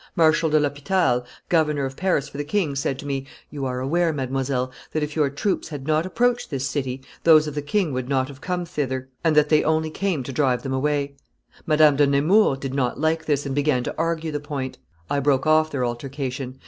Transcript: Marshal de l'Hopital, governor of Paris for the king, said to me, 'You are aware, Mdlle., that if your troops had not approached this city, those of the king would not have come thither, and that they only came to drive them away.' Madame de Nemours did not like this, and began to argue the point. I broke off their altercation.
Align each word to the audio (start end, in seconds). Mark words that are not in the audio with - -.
Marshal 0.15 0.49
de 0.49 0.59
l'Hopital, 0.59 1.23
governor 1.47 1.85
of 1.85 1.95
Paris 1.95 2.27
for 2.27 2.39
the 2.39 2.43
king, 2.43 2.73
said 2.75 2.97
to 2.97 3.05
me, 3.05 3.27
'You 3.51 3.67
are 3.67 3.79
aware, 3.79 4.11
Mdlle., 4.11 4.71
that 4.93 5.03
if 5.03 5.15
your 5.15 5.29
troops 5.29 5.69
had 5.69 5.85
not 5.85 6.07
approached 6.07 6.49
this 6.49 6.65
city, 6.67 7.03
those 7.23 7.45
of 7.45 7.53
the 7.53 7.61
king 7.61 7.93
would 7.93 8.09
not 8.09 8.27
have 8.27 8.41
come 8.41 8.65
thither, 8.65 9.09
and 9.23 9.35
that 9.35 9.49
they 9.49 9.63
only 9.63 9.91
came 9.91 10.23
to 10.23 10.33
drive 10.33 10.63
them 10.63 10.73
away.' 10.73 11.13
Madame 11.67 11.97
de 11.97 12.07
Nemours 12.07 12.57
did 12.57 12.73
not 12.73 12.99
like 12.99 13.25
this, 13.25 13.45
and 13.45 13.53
began 13.53 13.83
to 13.83 13.93
argue 13.95 14.31
the 14.31 14.39
point. 14.39 14.79
I 15.07 15.19
broke 15.19 15.45
off 15.45 15.69
their 15.69 15.85
altercation. 15.85 16.57